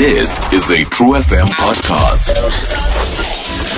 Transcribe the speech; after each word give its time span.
This 0.00 0.40
is 0.50 0.70
a 0.70 0.82
True 0.88 1.12
FM 1.12 1.44
podcast. 1.60 2.40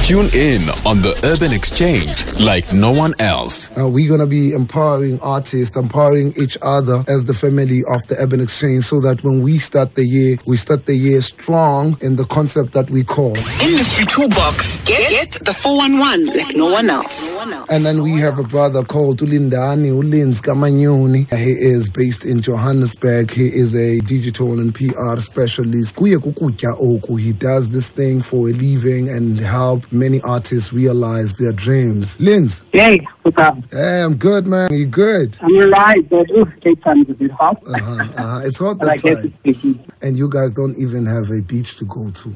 Tune 0.07 0.31
in 0.33 0.69
on 0.87 1.03
the 1.03 1.19
Urban 1.25 1.53
Exchange 1.53 2.27
like 2.39 2.73
no 2.73 2.93
one 2.93 3.13
else. 3.19 3.77
Uh, 3.77 3.89
we're 3.89 4.07
going 4.07 4.21
to 4.21 4.27
be 4.27 4.53
empowering 4.53 5.19
artists, 5.21 5.77
empowering 5.77 6.33
each 6.41 6.57
other 6.63 7.03
as 7.09 7.25
the 7.25 7.35
family 7.35 7.83
of 7.89 8.07
the 8.07 8.15
Urban 8.21 8.41
Exchange 8.41 8.85
so 8.85 9.01
that 9.01 9.25
when 9.25 9.43
we 9.43 9.59
start 9.59 9.97
the 9.97 10.05
year, 10.05 10.37
we 10.47 10.57
start 10.57 10.87
the 10.87 10.95
year 10.95 11.21
strong 11.23 11.97
in 12.01 12.15
the 12.15 12.25
concept 12.27 12.73
that 12.75 12.89
we 12.89 13.03
call. 13.03 13.37
Industry 13.61 14.07
Toolbox. 14.07 14.82
Get, 14.85 15.11
get 15.11 15.45
the 15.45 15.55
411 15.55 16.27
like 16.37 16.57
no 16.57 16.73
one 16.73 16.91
else. 16.91 17.39
And 17.71 17.85
then 17.87 18.03
we 18.03 18.19
have 18.19 18.41
a 18.41 18.43
brother 18.43 18.83
called 18.83 19.19
Ulindani 19.21 19.91
Ulins 19.93 20.43
Kamanyoni. 20.43 21.33
He 21.33 21.51
is 21.53 21.89
based 21.89 22.25
in 22.25 22.43
Johannesburg. 22.43 23.31
He 23.31 23.47
is 23.47 23.77
a 23.77 24.01
digital 24.01 24.59
and 24.59 24.75
PR 24.75 25.19
specialist. 25.21 25.95
Kuye 25.95 26.17
kukutya 26.19 26.75
oku. 26.81 27.15
He 27.15 27.33
does 27.33 27.71
this 27.71 27.91
thing 27.91 28.23
for 28.23 28.49
a 28.49 28.53
living 28.53 29.09
and 29.09 29.39
help 29.39 29.91
many 29.93 30.21
artists 30.23 30.73
realize 30.73 31.35
their 31.35 31.53
dreams. 31.53 32.17
Lindz, 32.19 32.65
Hey, 32.73 33.07
what's 33.23 33.39
up? 33.39 33.59
hey, 33.71 34.03
I'm 34.03 34.17
good, 34.17 34.47
man. 34.49 34.73
You 34.75 34.87
good? 34.87 35.39
I'm 35.43 35.55
alright, 35.59 36.09
but 36.11 36.29
ooh, 36.33 36.45
Cape 36.61 36.83
Town 36.83 37.03
is 37.03 37.09
a 37.11 37.15
bit 37.15 37.31
hot. 37.31 37.63
Uh-huh, 37.67 38.03
uh-huh. 38.17 38.41
It's 38.45 38.59
hot 38.59 38.79
but 38.81 38.89
I 38.91 38.97
that 38.97 39.03
guess 39.03 39.17
side. 39.23 39.25
it's 39.45 39.59
sticky. 39.61 39.81
And 40.03 40.17
you 40.17 40.29
guys 40.29 40.53
don't 40.53 40.77
even 40.77 41.07
have 41.07 41.31
a 41.31 41.41
beach 41.41 41.77
to 41.77 41.85
go 41.85 42.11
to. 42.11 42.35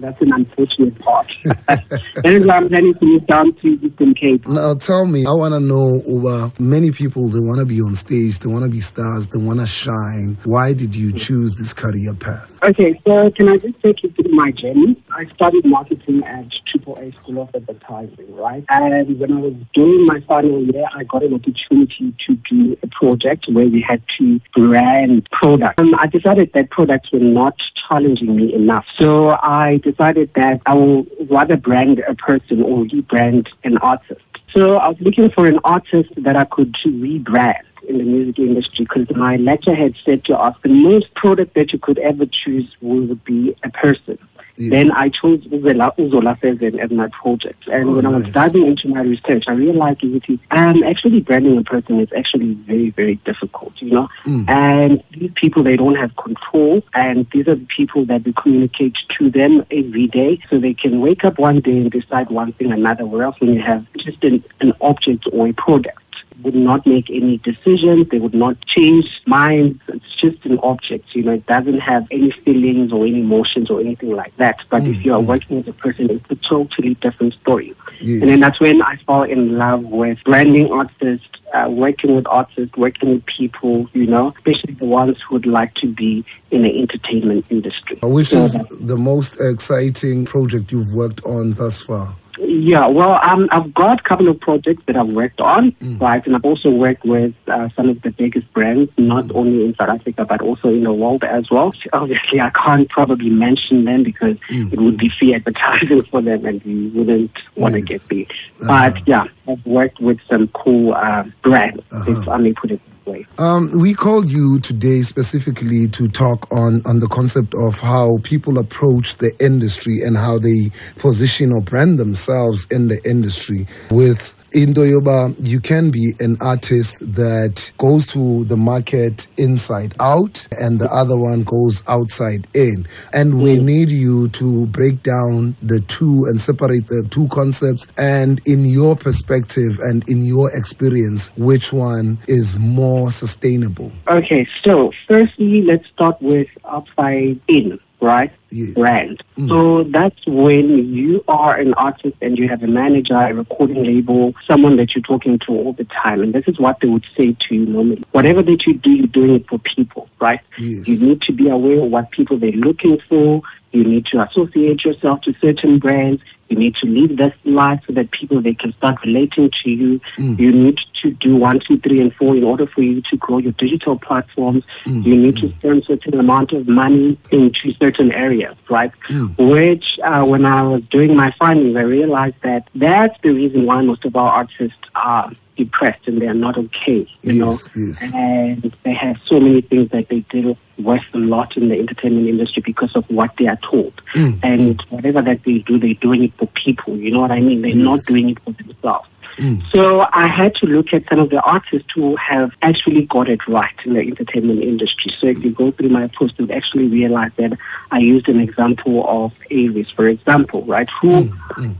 That's 0.00 0.20
an 0.20 0.32
unfortunate 0.32 0.98
part. 0.98 1.26
that 1.44 2.44
why 2.46 2.56
I'm 2.56 2.68
planning 2.68 2.94
to 2.94 3.04
move 3.04 3.26
down 3.26 3.54
to 3.54 3.68
Eastern 3.68 4.14
Cape. 4.14 4.46
Now 4.46 4.74
tell 4.74 5.06
me, 5.06 5.24
I 5.26 5.32
want 5.32 5.54
to 5.54 5.60
know 5.60 6.02
over 6.06 6.52
many 6.58 6.90
people, 6.90 7.28
they 7.28 7.40
want 7.40 7.60
to 7.60 7.66
be 7.66 7.80
on 7.80 7.94
stage, 7.94 8.38
they 8.38 8.48
want 8.48 8.64
to 8.64 8.70
be 8.70 8.80
stars, 8.80 9.28
they 9.28 9.38
want 9.38 9.60
to 9.60 9.66
shine. 9.66 10.36
Why 10.44 10.72
did 10.72 10.94
you 10.94 11.12
choose 11.12 11.54
this 11.56 11.72
career 11.72 12.14
path? 12.14 12.62
Okay, 12.62 12.98
so 13.06 13.30
can 13.30 13.48
I 13.48 13.56
just 13.58 13.80
take 13.82 14.02
you 14.02 14.10
through 14.10 14.32
my 14.32 14.50
journey? 14.50 14.96
I 15.16 15.26
studied 15.26 15.64
marketing 15.64 16.24
at 16.24 16.46
Triple 16.66 16.96
A 16.98 17.12
School 17.12 17.42
of 17.42 17.54
Advertising, 17.54 18.34
right? 18.34 18.64
And 18.68 19.18
when 19.20 19.32
I 19.32 19.40
was 19.40 19.54
doing 19.72 20.06
my 20.06 20.18
final 20.20 20.60
year, 20.64 20.86
I 20.92 21.04
got 21.04 21.22
an 21.22 21.34
opportunity 21.34 22.12
to 22.26 22.34
do 22.50 22.76
a 22.82 22.88
project 22.88 23.46
where 23.48 23.66
we 23.66 23.80
had 23.80 24.02
to 24.18 24.40
brand 24.54 25.28
products. 25.30 25.80
Um, 25.80 25.94
I 25.98 26.08
decided 26.08 26.50
that 26.54 26.70
products 26.70 27.12
were 27.12 27.20
not 27.20 27.54
challenging 27.88 28.34
me 28.34 28.52
enough. 28.54 28.86
So 28.98 29.38
I 29.40 29.80
decided 29.84 30.30
that 30.34 30.60
I 30.66 30.74
will 30.74 31.06
rather 31.30 31.56
brand 31.56 32.00
a 32.00 32.16
person 32.16 32.62
or 32.62 32.84
rebrand 32.84 33.52
an 33.62 33.78
artist. 33.78 34.20
So 34.52 34.78
I 34.78 34.88
was 34.88 35.00
looking 35.00 35.30
for 35.30 35.46
an 35.46 35.60
artist 35.62 36.10
that 36.16 36.36
I 36.36 36.44
could 36.44 36.74
rebrand 36.84 37.62
in 37.88 37.98
the 37.98 38.04
music 38.04 38.38
industry 38.38 38.84
because 38.84 39.14
my 39.16 39.36
lecturer 39.36 39.74
had 39.74 39.94
said 40.04 40.24
to 40.24 40.36
us 40.38 40.56
the 40.62 40.70
most 40.70 41.14
product 41.14 41.54
that 41.54 41.72
you 41.72 41.78
could 41.78 41.98
ever 41.98 42.26
choose 42.26 42.68
would 42.80 43.22
be 43.24 43.54
a 43.62 43.70
person. 43.70 44.18
Yes. 44.56 44.70
Then 44.70 44.92
I 44.92 45.08
chose 45.08 45.40
Uzola, 45.46 45.96
Uzola 45.96 46.40
Seven 46.40 46.78
as 46.78 46.90
my 46.90 47.08
project. 47.08 47.66
And 47.68 47.88
Oh, 47.88 47.96
when 47.96 48.06
I 48.06 48.10
was 48.10 48.32
diving 48.32 48.66
into 48.66 48.88
my 48.88 49.00
research, 49.00 49.44
I 49.48 49.52
realized 49.52 50.00
that 50.02 50.38
um, 50.52 50.82
actually 50.84 51.20
branding 51.20 51.58
a 51.58 51.62
person 51.62 51.98
is 51.98 52.12
actually 52.12 52.54
very, 52.54 52.90
very 52.90 53.16
difficult, 53.16 53.80
you 53.82 53.90
know. 53.90 54.08
Mm. 54.24 54.48
And 54.48 55.02
these 55.10 55.32
people, 55.34 55.64
they 55.64 55.76
don't 55.76 55.96
have 55.96 56.14
control. 56.16 56.82
And 56.94 57.28
these 57.30 57.48
are 57.48 57.56
the 57.56 57.66
people 57.66 58.04
that 58.04 58.24
we 58.24 58.32
communicate 58.32 58.96
to 59.18 59.28
them 59.28 59.66
every 59.72 60.06
day. 60.06 60.40
So 60.48 60.58
they 60.58 60.74
can 60.74 61.00
wake 61.00 61.24
up 61.24 61.38
one 61.38 61.60
day 61.60 61.78
and 61.78 61.90
decide 61.90 62.30
one 62.30 62.52
thing 62.52 62.70
or 62.70 62.74
another. 62.74 63.06
Whereas 63.06 63.34
when 63.40 63.54
you 63.54 63.62
have 63.62 63.92
just 63.94 64.22
an, 64.22 64.44
an 64.60 64.72
object 64.80 65.26
or 65.32 65.48
a 65.48 65.52
product, 65.52 65.98
would 66.44 66.54
not 66.54 66.86
make 66.86 67.10
any 67.10 67.38
decisions. 67.38 68.08
They 68.08 68.18
would 68.18 68.34
not 68.34 68.60
change 68.66 69.22
minds. 69.26 69.80
It's 69.88 70.14
just 70.14 70.44
an 70.44 70.58
object. 70.58 71.14
You 71.14 71.24
know, 71.24 71.32
it 71.32 71.46
doesn't 71.46 71.78
have 71.78 72.06
any 72.10 72.30
feelings 72.30 72.92
or 72.92 73.06
any 73.06 73.20
emotions 73.20 73.70
or 73.70 73.80
anything 73.80 74.10
like 74.10 74.36
that. 74.36 74.58
But 74.68 74.86
if 74.86 75.04
you 75.04 75.14
are 75.14 75.20
working 75.20 75.56
with 75.56 75.68
a 75.68 75.72
person, 75.72 76.10
it's 76.10 76.30
a 76.30 76.36
totally 76.36 76.94
different 76.94 77.34
story. 77.34 77.74
Yes. 78.00 78.22
And 78.22 78.30
then 78.30 78.40
that's 78.40 78.60
when 78.60 78.82
I 78.82 78.96
fall 78.96 79.22
in 79.22 79.56
love 79.56 79.84
with 79.84 80.22
branding 80.24 80.70
artists, 80.70 81.28
uh, 81.54 81.68
working 81.70 82.14
with 82.14 82.26
artists, 82.26 82.76
working 82.76 83.10
with 83.10 83.26
people, 83.26 83.88
you 83.92 84.06
know, 84.06 84.28
especially 84.36 84.74
the 84.74 84.86
ones 84.86 85.20
who 85.22 85.36
would 85.36 85.46
like 85.46 85.74
to 85.74 85.86
be 85.86 86.24
in 86.50 86.62
the 86.62 86.80
entertainment 86.80 87.46
industry. 87.50 87.98
Which 88.02 88.28
So 88.28 88.42
is 88.42 88.52
the 88.68 88.96
most 88.96 89.40
exciting 89.40 90.26
project 90.26 90.72
you've 90.72 90.92
worked 90.92 91.24
on 91.24 91.54
thus 91.54 91.80
far? 91.82 92.14
Yeah, 92.38 92.86
well, 92.86 93.20
um, 93.22 93.48
I've 93.52 93.72
got 93.74 94.00
a 94.00 94.02
couple 94.02 94.28
of 94.28 94.40
projects 94.40 94.82
that 94.86 94.96
I've 94.96 95.12
worked 95.12 95.40
on, 95.40 95.74
right? 95.98 96.24
And 96.26 96.34
I've 96.34 96.44
also 96.44 96.70
worked 96.70 97.04
with 97.04 97.34
uh, 97.48 97.68
some 97.70 97.88
of 97.88 98.02
the 98.02 98.10
biggest 98.10 98.52
brands, 98.52 98.90
not 98.98 99.30
only 99.34 99.64
in 99.64 99.74
South 99.74 99.88
Africa, 99.90 100.24
but 100.24 100.40
also 100.40 100.68
in 100.68 100.82
the 100.82 100.92
world 100.92 101.22
as 101.24 101.50
well. 101.50 101.72
Obviously, 101.92 102.40
I 102.40 102.50
can't 102.50 102.88
probably 102.88 103.30
mention 103.30 103.84
them 103.84 104.02
because 104.02 104.36
it 104.50 104.78
would 104.78 104.96
be 104.96 105.08
free 105.08 105.34
advertising 105.34 106.02
for 106.10 106.20
them 106.22 106.44
and 106.44 106.62
we 106.64 106.88
wouldn't 106.88 107.30
want 107.56 107.74
to 107.74 107.80
Yes. 107.80 107.88
get 108.06 108.08
paid. 108.08 108.32
But 108.66 109.06
yeah, 109.06 109.26
I've 109.48 109.64
worked 109.66 110.00
with 110.00 110.20
some 110.22 110.48
cool 110.48 110.94
uh, 110.94 111.24
brands, 111.42 111.82
if 112.06 112.28
I 112.28 112.36
may 112.38 112.52
put 112.52 112.70
it 112.70 112.80
way. 113.06 113.26
Um, 113.38 113.70
we 113.80 113.94
called 113.94 114.28
you 114.28 114.60
today 114.60 115.02
specifically 115.02 115.88
to 115.88 116.08
talk 116.08 116.50
on, 116.52 116.82
on 116.86 117.00
the 117.00 117.08
concept 117.08 117.54
of 117.54 117.80
how 117.80 118.18
people 118.22 118.58
approach 118.58 119.16
the 119.16 119.32
industry 119.40 120.02
and 120.02 120.16
how 120.16 120.38
they 120.38 120.70
position 120.98 121.52
or 121.52 121.60
brand 121.60 121.98
themselves 121.98 122.66
in 122.70 122.88
the 122.88 123.00
industry. 123.08 123.66
With 123.90 124.34
Indoyoba, 124.54 125.34
you 125.40 125.58
can 125.58 125.90
be 125.90 126.14
an 126.20 126.36
artist 126.40 127.00
that 127.16 127.72
goes 127.76 128.06
to 128.06 128.44
the 128.44 128.56
market 128.56 129.26
inside 129.36 129.94
out, 129.98 130.46
and 130.52 130.78
the 130.78 130.88
other 130.92 131.16
one 131.16 131.42
goes 131.42 131.82
outside 131.88 132.46
in. 132.54 132.86
And 133.12 133.42
we 133.42 133.56
mm. 133.56 133.64
need 133.64 133.90
you 133.90 134.28
to 134.28 134.66
break 134.66 135.02
down 135.02 135.56
the 135.60 135.80
two 135.80 136.26
and 136.28 136.40
separate 136.40 136.86
the 136.86 137.04
two 137.10 137.26
concepts. 137.28 137.88
And 137.98 138.40
in 138.46 138.64
your 138.64 138.94
perspective 138.94 139.80
and 139.80 140.08
in 140.08 140.24
your 140.24 140.56
experience, 140.56 141.32
which 141.36 141.72
one 141.72 142.18
is 142.28 142.56
more 142.56 143.10
sustainable? 143.10 143.90
Okay, 144.06 144.46
so 144.62 144.92
firstly, 145.08 145.62
let's 145.62 145.88
start 145.88 146.22
with 146.22 146.48
outside 146.64 147.40
in, 147.48 147.80
right? 148.00 148.30
Yes. 148.54 148.74
Brand. 148.74 149.20
Mm. 149.36 149.48
So 149.48 149.82
that's 149.82 150.24
when 150.26 150.94
you 150.94 151.24
are 151.26 151.56
an 151.56 151.74
artist 151.74 152.16
and 152.22 152.38
you 152.38 152.48
have 152.48 152.62
a 152.62 152.68
manager, 152.68 153.16
a 153.16 153.34
recording 153.34 153.82
label, 153.82 154.32
someone 154.46 154.76
that 154.76 154.94
you're 154.94 155.02
talking 155.02 155.40
to 155.40 155.52
all 155.52 155.72
the 155.72 155.84
time. 155.86 156.22
And 156.22 156.32
this 156.32 156.46
is 156.46 156.60
what 156.60 156.78
they 156.78 156.86
would 156.86 157.04
say 157.16 157.32
to 157.32 157.54
you 157.54 157.66
normally. 157.66 158.04
Whatever 158.12 158.42
that 158.42 158.64
you 158.64 158.74
do, 158.74 158.90
you're 158.90 159.08
doing 159.08 159.34
it 159.34 159.48
for 159.48 159.58
people, 159.58 160.08
right? 160.20 160.38
Yes. 160.56 160.86
You 160.86 161.04
need 161.04 161.22
to 161.22 161.32
be 161.32 161.48
aware 161.48 161.80
of 161.80 161.90
what 161.90 162.12
people 162.12 162.36
they're 162.36 162.52
looking 162.52 163.00
for. 163.00 163.42
You 163.72 163.82
need 163.82 164.06
to 164.06 164.22
associate 164.22 164.84
yourself 164.84 165.22
to 165.22 165.34
certain 165.40 165.80
brands. 165.80 166.22
You 166.48 166.56
need 166.56 166.76
to 166.76 166.86
live 166.86 167.16
this 167.16 167.34
life 167.44 167.82
so 167.86 167.94
that 167.94 168.10
people 168.10 168.40
they 168.40 168.54
can 168.54 168.72
start 168.74 169.02
relating 169.04 169.50
to 169.62 169.70
you. 169.70 170.00
Mm. 170.16 170.38
You 170.38 170.52
need 170.52 170.78
to 171.02 171.10
do 171.10 171.36
one, 171.36 171.60
two, 171.60 171.78
three, 171.78 172.00
and 172.00 172.14
four 172.14 172.36
in 172.36 172.44
order 172.44 172.66
for 172.66 172.82
you 172.82 173.02
to 173.10 173.16
grow 173.16 173.38
your 173.38 173.52
digital 173.52 173.98
platforms. 173.98 174.62
Mm. 174.84 175.04
You 175.04 175.16
need 175.16 175.36
to 175.38 175.48
spend 175.54 175.84
certain 175.84 176.20
amount 176.20 176.52
of 176.52 176.68
money 176.68 177.16
into 177.30 177.72
certain 177.74 178.12
areas, 178.12 178.43
right? 178.68 178.92
Which, 179.38 179.98
uh, 180.02 180.24
when 180.24 180.44
I 180.44 180.62
was 180.62 180.82
doing 180.86 181.14
my 181.16 181.30
findings, 181.38 181.76
I 181.76 181.82
realized 181.82 182.36
that 182.42 182.68
that's 182.74 183.18
the 183.22 183.30
reason 183.30 183.66
why 183.66 183.80
most 183.82 184.04
of 184.04 184.14
our 184.16 184.30
artists 184.30 184.78
are 184.94 185.30
depressed 185.56 186.08
and 186.08 186.20
they 186.20 186.26
are 186.26 186.34
not 186.34 186.58
okay, 186.58 187.06
you 187.22 187.32
Yes, 187.32 187.36
know. 187.38 187.82
yes. 187.86 188.12
And 188.12 188.62
they 188.82 188.92
have 188.94 189.20
so 189.24 189.38
many 189.38 189.60
things 189.60 189.90
that 189.90 190.08
they 190.08 190.20
deal 190.20 190.56
with 190.78 191.02
a 191.14 191.18
lot 191.18 191.56
in 191.56 191.68
the 191.68 191.78
entertainment 191.78 192.26
industry 192.26 192.60
because 192.64 192.96
of 192.96 193.08
what 193.08 193.36
they 193.36 193.46
are 193.46 193.58
told. 193.62 193.94
Mm, 194.14 194.40
And 194.42 194.82
whatever 194.90 195.22
that 195.22 195.44
they 195.44 195.58
do, 195.58 195.78
they're 195.78 195.94
doing 195.94 196.24
it 196.24 196.32
for 196.32 196.46
people. 196.48 196.96
You 196.96 197.12
know 197.12 197.20
what 197.20 197.30
I 197.30 197.38
mean? 197.40 197.62
They're 197.62 197.74
not 197.76 198.00
doing 198.00 198.30
it 198.30 198.40
for 198.40 198.50
themselves. 198.50 199.08
Mm. 199.36 199.64
So 199.70 200.06
I 200.12 200.26
had 200.26 200.54
to 200.56 200.66
look 200.66 200.92
at 200.92 201.06
some 201.08 201.18
of 201.18 201.30
the 201.30 201.40
artists 201.42 201.90
who 201.94 202.16
have 202.16 202.54
actually 202.62 203.06
got 203.06 203.28
it 203.28 203.46
right 203.48 203.74
in 203.84 203.94
the 203.94 204.00
entertainment 204.00 204.62
industry. 204.62 205.12
So 205.18 205.26
if 205.26 205.42
you 205.44 205.50
go 205.50 205.70
through 205.70 205.88
my 205.88 206.06
post, 206.08 206.38
you'll 206.38 206.52
actually 206.52 206.86
realize 206.86 207.32
that 207.34 207.58
I 207.90 207.98
used 207.98 208.28
an 208.28 208.40
example 208.40 209.06
of 209.08 209.32
Avis, 209.50 209.90
for 209.90 210.08
example, 210.08 210.62
right? 210.62 210.88
Who, 211.00 211.32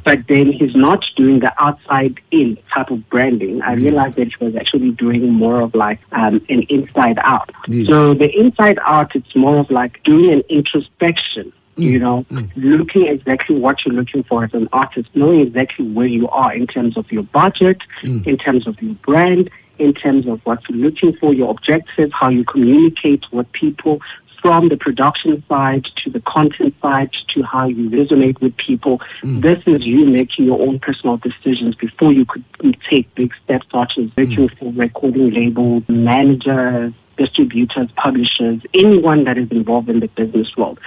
but 0.05 0.27
then 0.27 0.53
he's 0.53 0.75
not 0.75 1.05
doing 1.17 1.41
the 1.41 1.53
outside 1.63 2.21
in 2.31 2.59
type 2.73 2.91
of 2.91 3.09
branding. 3.09 3.63
I 3.63 3.75
realized 3.75 4.17
that 4.17 4.33
he 4.33 4.45
was 4.45 4.57
actually 4.57 4.91
doing 4.93 5.33
more 5.33 5.61
of 5.61 5.75
like 5.75 6.01
um, 6.13 6.45
an 6.49 6.63
inside 6.63 7.19
out. 7.23 7.51
Yes. 7.69 7.87
So 7.89 8.15
the 8.15 8.31
inside 8.39 8.79
out, 8.83 9.15
it's 9.15 9.35
more 9.35 9.59
of 9.59 9.71
like 9.71 10.03
doing 10.03 10.33
an 10.33 10.43
introspection 10.49 11.53
you 11.77 11.99
mm. 11.99 12.03
know, 12.03 12.27
mm. 12.31 12.51
looking 12.57 13.07
exactly 13.07 13.57
what 13.57 13.85
you're 13.85 13.95
looking 13.95 14.23
for 14.23 14.45
as 14.45 14.55
an 14.55 14.69
artist, 14.73 15.09
knowing 15.15 15.41
exactly 15.41 15.87
where 15.87 16.07
you 16.07 16.29
are 16.29 16.53
in 16.55 16.67
terms 16.67 16.97
of 16.97 17.11
your 17.11 17.25
budget, 17.25 17.79
mm. 18.03 18.27
in 18.27 18.37
terms 18.37 18.67
of 18.67 18.81
your 18.83 18.95
brand, 18.97 19.51
in 19.79 19.93
terms 19.93 20.27
of 20.27 20.45
what 20.47 20.69
you're 20.69 20.79
looking 20.79 21.13
for, 21.15 21.35
your 21.35 21.51
objectives, 21.51 22.13
how 22.13 22.29
you 22.29 22.45
communicate 22.45 23.25
with 23.33 23.51
people, 23.53 24.01
from 24.45 24.69
the 24.69 24.77
production 24.77 25.43
side 25.47 25.87
to 25.97 26.11
the 26.11 26.21
content 26.21 26.79
side 26.83 27.11
to 27.29 27.43
how 27.43 27.67
you 27.67 27.89
resonate 27.89 28.39
with 28.43 28.55
people. 28.59 29.01
This 29.23 29.67
is 29.67 29.87
you 29.87 30.05
making 30.05 30.45
your 30.45 30.61
own 30.61 30.79
personal 30.79 31.17
decisions 31.17 31.75
before 31.77 32.13
you 32.13 32.27
could 32.27 32.45
take 32.83 33.13
big 33.15 33.35
steps 33.43 33.67
such 33.73 33.97
as 33.97 34.15
working 34.15 34.51
for 34.51 34.71
recording 34.73 35.31
labels, 35.31 35.89
managers, 35.89 36.93
distributors, 37.17 37.91
publishers, 37.93 38.61
anyone 38.75 39.25
that 39.25 39.39
is 39.39 39.51
involved 39.51 39.89
in 39.89 40.01
the 40.01 40.09
business 40.09 40.55
world. 40.59 40.79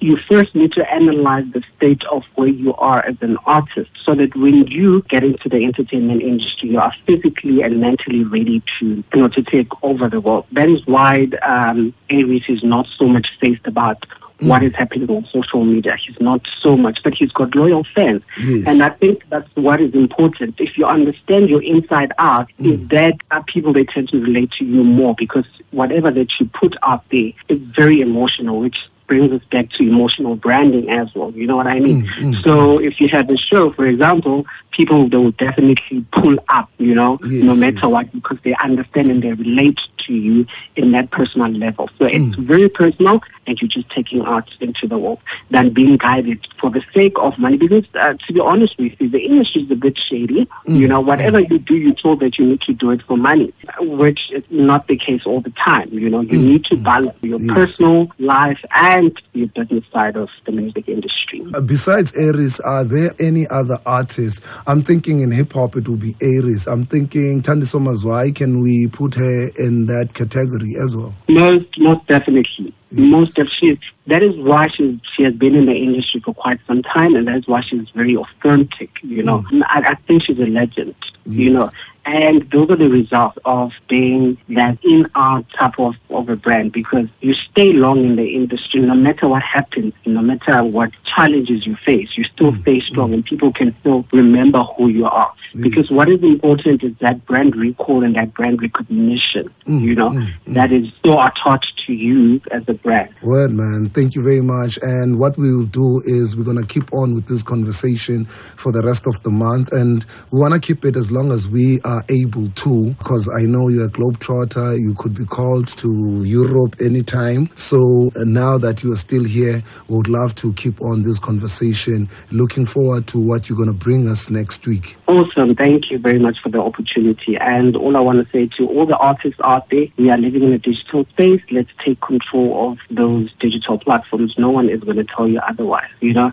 You 0.00 0.16
first 0.16 0.54
need 0.54 0.72
to 0.72 0.92
analyze 0.92 1.50
the 1.50 1.62
state 1.76 2.04
of 2.04 2.24
where 2.34 2.48
you 2.48 2.74
are 2.74 3.04
as 3.04 3.20
an 3.22 3.38
artist 3.46 3.90
so 4.04 4.14
that 4.14 4.36
when 4.36 4.66
you 4.66 5.02
get 5.08 5.24
into 5.24 5.48
the 5.48 5.64
entertainment 5.64 6.22
industry, 6.22 6.70
you 6.70 6.78
are 6.78 6.92
physically 7.06 7.62
and 7.62 7.80
mentally 7.80 8.22
ready 8.22 8.62
to, 8.78 8.86
you 8.86 9.04
know, 9.14 9.28
to 9.28 9.42
take 9.42 9.68
over 9.82 10.08
the 10.08 10.20
world. 10.20 10.46
That 10.52 10.68
is 10.68 10.86
why 10.86 11.28
um, 11.42 11.94
A-Reece 12.10 12.48
is 12.48 12.62
not 12.62 12.86
so 12.86 13.08
much 13.08 13.38
faced 13.38 13.66
about 13.66 14.00
mm. 14.38 14.48
what 14.48 14.62
is 14.62 14.74
happening 14.74 15.08
on 15.10 15.24
social 15.26 15.64
media. 15.64 15.96
He's 15.96 16.20
not 16.20 16.46
so 16.60 16.76
much, 16.76 17.02
but 17.02 17.14
he's 17.14 17.32
got 17.32 17.54
loyal 17.54 17.84
fans. 17.84 18.22
Yes. 18.38 18.68
And 18.68 18.82
I 18.82 18.90
think 18.90 19.26
that's 19.30 19.54
what 19.56 19.80
is 19.80 19.94
important. 19.94 20.60
If 20.60 20.76
you 20.76 20.84
understand 20.84 21.48
your 21.48 21.62
inside 21.62 22.12
out, 22.18 22.50
Mm. 22.58 22.72
is 22.72 22.88
that 22.88 23.14
are 23.30 23.42
people 23.44 23.72
they 23.72 23.84
tend 23.84 24.10
to 24.10 24.20
relate 24.20 24.50
to 24.58 24.64
you 24.64 24.84
more 24.84 25.14
because 25.14 25.46
whatever 25.70 26.10
that 26.10 26.28
you 26.38 26.46
put 26.46 26.76
out 26.82 27.08
there 27.10 27.32
is 27.48 27.60
very 27.60 28.00
emotional, 28.02 28.60
which 28.60 28.76
brings 29.06 29.30
us 29.32 29.42
back 29.50 29.70
to 29.70 29.82
emotional 29.82 30.36
branding 30.36 30.90
as 30.90 31.14
well. 31.14 31.30
You 31.32 31.46
know 31.46 31.56
what 31.56 31.66
I 31.66 31.78
mean? 31.80 32.06
Mm, 32.06 32.42
So 32.42 32.78
if 32.80 33.00
you 33.00 33.08
have 33.08 33.30
a 33.30 33.36
show, 33.36 33.70
for 33.72 33.86
example, 33.86 34.46
people 34.72 35.08
they 35.08 35.16
will 35.16 35.30
definitely 35.32 36.04
pull 36.12 36.34
up, 36.48 36.68
you 36.78 36.94
know, 36.94 37.18
Yes, 37.24 37.42
no 37.42 37.54
matter 37.56 37.86
yes. 37.86 37.92
what, 37.92 38.12
because 38.12 38.38
they 38.42 38.54
understand 38.56 39.08
and 39.08 39.22
they 39.22 39.32
relate 39.32 39.78
to 40.06 40.12
you 40.14 40.46
in 40.76 40.92
that 40.92 41.10
personal 41.10 41.50
level. 41.50 41.88
So 41.98 42.06
it's 42.06 42.36
Mm. 42.36 42.44
very 42.54 42.68
personal, 42.68 43.22
and 43.46 43.60
you're 43.60 43.68
just 43.68 43.88
taking 43.90 44.22
art 44.22 44.48
into 44.60 44.86
the 44.88 44.98
world 44.98 45.20
than 45.50 45.70
being 45.70 45.96
guided 45.96 46.40
for 46.60 46.70
the 46.70 46.82
sake 46.94 47.16
of 47.18 47.38
money. 47.38 47.56
Because 47.56 47.84
uh, 47.94 48.14
to 48.26 48.32
be 48.32 48.40
honest 48.40 48.76
with 48.78 49.00
you, 49.00 49.08
the 49.08 49.20
industry 49.20 49.62
is 49.62 49.70
a 49.70 49.76
bit 49.76 49.96
shady. 50.08 50.46
Mm. 50.66 50.78
You 50.80 50.88
know, 50.88 51.00
whatever 51.00 51.40
you 51.40 51.58
do, 51.58 51.74
you're 51.76 51.94
told 51.94 52.20
that 52.20 52.38
you 52.38 52.46
need 52.46 52.60
to 52.62 52.72
do 52.72 52.90
it 52.90 53.02
for 53.02 53.16
money, 53.16 53.52
which 53.80 54.30
is 54.32 54.44
not 54.50 54.86
the 54.88 54.96
case 54.96 55.22
all 55.26 55.40
the 55.40 55.50
time. 55.64 55.88
You 55.92 56.10
know, 56.10 56.20
you 56.20 56.38
need 56.38 56.64
to 56.66 56.76
balance 56.76 57.16
your 57.22 57.38
Mm. 57.38 57.46
Yes. 57.48 57.54
personal 57.54 58.10
life 58.18 58.62
and 58.74 59.12
your 59.34 59.48
business 59.48 59.84
side 59.92 60.16
of 60.16 60.28
the 60.44 60.52
music 60.52 60.88
industry. 60.88 61.42
Uh, 61.54 61.60
Besides 61.60 62.16
A-Reece, 62.16 62.60
are 62.60 62.84
there 62.84 63.10
any 63.20 63.46
other 63.48 63.78
artists? 63.86 64.40
I'm 64.66 64.82
thinking 64.82 65.20
in 65.20 65.30
hip 65.30 65.52
hop 65.52 65.76
it 65.76 65.86
will 65.88 65.96
be 65.96 66.14
A-Reece. 66.20 66.66
I'm 66.66 66.84
thinking 66.84 67.42
Thandiswa 67.42 67.80
Mazwai. 67.80 68.34
Can 68.34 68.60
we 68.62 68.86
put 68.88 69.14
her 69.14 69.48
in 69.58 69.86
that 69.98 70.14
category 70.14 70.76
as 70.76 70.96
well? 70.96 71.14
Most, 71.28 71.78
most 71.78 72.06
definitely. 72.06 72.72
Yes. 72.90 73.10
Most 73.10 73.36
definitely. 73.36 73.80
That 74.06 74.22
is 74.22 74.36
why 74.36 74.68
she 74.68 75.00
she 75.14 75.22
has 75.24 75.34
been 75.34 75.54
in 75.54 75.66
the 75.66 75.74
industry 75.74 76.20
for 76.20 76.32
quite 76.34 76.60
some 76.66 76.82
time, 76.82 77.16
and 77.16 77.26
that 77.28 77.36
is 77.36 77.48
why 77.48 77.60
she's 77.60 77.88
very 77.90 78.16
authentic. 78.16 78.90
You 79.02 79.22
know, 79.22 79.44
I, 79.74 79.78
I 79.92 79.94
think 80.06 80.22
she's 80.24 80.38
a 80.38 80.46
legend. 80.46 80.94
You 81.26 81.50
Mm. 81.50 81.54
Know, 81.54 81.70
and 82.06 82.42
those 82.50 82.70
are 82.70 82.76
the 82.76 82.88
results 82.88 83.36
of 83.44 83.72
being 83.88 84.38
that 84.50 84.78
in 84.84 85.06
our 85.16 85.42
type 85.58 85.78
of, 85.78 85.96
of 86.10 86.28
a 86.28 86.36
brand 86.36 86.72
because 86.72 87.08
you 87.20 87.34
stay 87.34 87.72
long 87.72 88.04
in 88.04 88.16
the 88.16 88.34
industry 88.34 88.80
no 88.80 88.94
matter 88.94 89.28
what 89.28 89.42
happens, 89.42 89.92
no 90.06 90.22
matter 90.22 90.62
what 90.62 90.92
challenges 91.04 91.66
you 91.66 91.74
face, 91.76 92.16
you 92.16 92.24
still 92.24 92.46
Mm. 92.52 92.60
stay 92.62 92.80
strong 92.80 93.12
and 93.12 93.24
people 93.24 93.52
can 93.52 93.74
still 93.80 94.06
remember 94.12 94.62
who 94.62 94.88
you 94.88 95.04
are. 95.06 95.32
Because 95.58 95.90
what 95.90 96.08
is 96.10 96.22
important 96.22 96.82
is 96.84 96.94
that 96.98 97.24
brand 97.24 97.56
recall 97.56 98.04
and 98.04 98.14
that 98.14 98.34
brand 98.34 98.60
recognition, 98.60 99.48
Mm, 99.66 99.80
you 99.80 99.94
know, 99.94 100.10
mm, 100.10 100.28
that 100.48 100.70
is 100.70 100.92
so 101.02 101.12
attached 101.20 101.82
to 101.86 101.94
you 101.94 102.40
as 102.50 102.68
a 102.68 102.74
brand. 102.74 103.08
Word, 103.22 103.52
man. 103.52 103.88
Thank 103.88 104.14
you 104.14 104.22
very 104.22 104.42
much. 104.42 104.78
And 104.82 105.18
what 105.18 105.38
we 105.38 105.50
will 105.50 105.64
do 105.64 106.02
is 106.04 106.36
we're 106.36 106.44
going 106.44 106.58
to 106.60 106.66
keep 106.66 106.92
on 106.92 107.14
with 107.14 107.26
this 107.26 107.42
conversation 107.42 108.26
for 108.26 108.70
the 108.70 108.82
rest 108.82 109.06
of 109.06 109.20
the 109.22 109.30
month. 109.30 109.72
And 109.72 110.04
we 110.30 110.38
want 110.40 110.52
to 110.54 110.60
keep 110.60 110.84
it 110.84 110.94
as 110.94 111.10
long 111.10 111.32
as 111.32 111.48
we 111.48 111.80
are 111.84 111.95
able 112.08 112.48
to, 112.48 112.90
because 112.98 113.28
I 113.28 113.46
know 113.46 113.68
you're 113.68 113.86
a 113.86 113.90
globetrotter. 113.90 114.78
You 114.78 114.94
could 114.94 115.14
be 115.14 115.24
called 115.24 115.68
to 115.78 116.24
Europe 116.24 116.76
anytime. 116.84 117.48
So 117.56 118.10
uh, 118.16 118.24
now 118.24 118.58
that 118.58 118.82
you 118.82 118.92
are 118.92 118.96
still 118.96 119.24
here, 119.24 119.62
we 119.88 119.96
would 119.96 120.08
love 120.08 120.34
to 120.36 120.52
keep 120.54 120.80
on 120.82 121.02
this 121.02 121.18
conversation. 121.18 122.08
Looking 122.30 122.66
forward 122.66 123.06
to 123.08 123.18
what 123.18 123.48
you're 123.48 123.56
going 123.56 123.72
to 123.72 123.84
bring 123.84 124.08
us 124.08 124.30
next 124.30 124.66
week. 124.66 124.96
Awesome. 125.06 125.54
Thank 125.54 125.90
you 125.90 125.98
very 125.98 126.18
much 126.18 126.40
for 126.40 126.48
the 126.48 126.60
opportunity. 126.60 127.36
And 127.36 127.76
all 127.76 127.96
I 127.96 128.00
want 128.00 128.24
to 128.24 128.30
say 128.30 128.46
to 128.56 128.68
all 128.68 128.86
the 128.86 128.96
artists 128.96 129.40
out 129.42 129.68
there, 129.70 129.86
we 129.96 130.10
are 130.10 130.18
living 130.18 130.42
in 130.42 130.52
a 130.52 130.58
digital 130.58 131.04
space. 131.04 131.42
Let's 131.50 131.70
take 131.84 132.00
control 132.00 132.70
of 132.70 132.78
those 132.90 133.32
digital 133.34 133.78
platforms. 133.78 134.36
No 134.38 134.50
one 134.50 134.68
is 134.68 134.80
going 134.80 134.96
to 134.96 135.04
tell 135.04 135.28
you 135.28 135.40
otherwise. 135.40 135.90
You 136.00 136.14
know, 136.14 136.32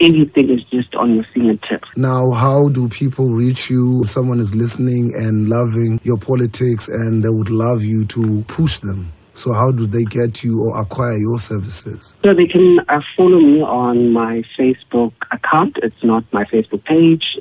everything 0.00 0.50
is 0.50 0.62
just 0.64 0.94
on 0.94 1.14
your 1.14 1.24
fingertips. 1.24 1.88
Now, 1.96 2.30
how 2.30 2.68
do 2.68 2.88
people 2.88 3.30
reach 3.30 3.70
you? 3.70 4.02
If 4.02 4.10
someone 4.10 4.40
is 4.40 4.54
listening 4.54 4.93
and 5.14 5.48
loving 5.48 6.00
your 6.02 6.16
politics 6.16 6.88
and 6.88 7.22
they 7.22 7.28
would 7.28 7.50
love 7.50 7.82
you 7.82 8.04
to 8.06 8.42
push 8.48 8.78
them. 8.78 9.12
So, 9.36 9.52
how 9.52 9.72
do 9.72 9.84
they 9.84 10.04
get 10.04 10.44
you 10.44 10.62
or 10.62 10.80
acquire 10.80 11.16
your 11.16 11.40
services? 11.40 12.14
So 12.22 12.32
they 12.34 12.46
can 12.46 12.78
uh, 12.88 13.00
follow 13.16 13.40
me 13.40 13.62
on 13.62 14.12
my 14.12 14.44
Facebook 14.56 15.12
account. 15.32 15.76
It's 15.82 16.02
not 16.04 16.24
my 16.32 16.44
Facebook 16.44 16.84
page. 16.84 17.36